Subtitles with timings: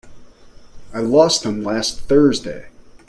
[0.95, 2.69] I lost them last Thursday.